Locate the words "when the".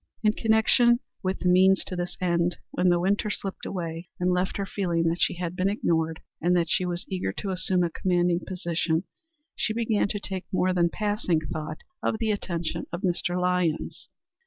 2.71-2.99